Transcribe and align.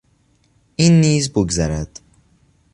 این 0.75 0.99
نیز 1.01 1.31
بگذرد. 1.33 1.99